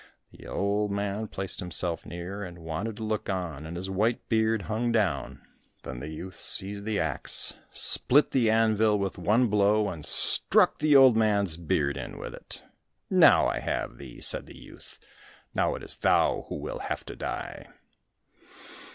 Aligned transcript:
The 0.31 0.47
old 0.47 0.91
man 0.91 1.27
placed 1.27 1.59
himself 1.59 2.07
near 2.07 2.43
and 2.43 2.57
wanted 2.65 2.97
to 2.97 3.03
look 3.03 3.29
on, 3.29 3.67
and 3.67 3.77
his 3.77 3.87
white 3.87 4.27
beard 4.29 4.63
hung 4.63 4.91
down. 4.91 5.41
Then 5.83 5.99
the 5.99 6.09
youth 6.09 6.33
seized 6.33 6.85
the 6.85 6.99
axe, 6.99 7.53
split 7.71 8.31
the 8.31 8.49
anvil 8.49 8.97
with 8.97 9.19
one 9.19 9.45
blow, 9.45 9.89
and 9.89 10.03
struck 10.03 10.79
the 10.79 10.95
old 10.95 11.15
man's 11.15 11.55
beard 11.55 11.97
in 11.97 12.17
with 12.17 12.33
it. 12.33 12.63
"Now 13.11 13.45
I 13.45 13.59
have 13.59 13.99
thee," 13.99 14.19
said 14.19 14.47
the 14.47 14.57
youth. 14.57 14.97
"Now 15.53 15.75
it 15.75 15.83
is 15.83 15.95
thou 15.97 16.47
who 16.49 16.55
will 16.55 16.79
have 16.79 17.05
to 17.05 17.15
die." 17.15 17.67